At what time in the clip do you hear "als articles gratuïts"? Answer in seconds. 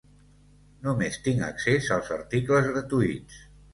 1.99-3.45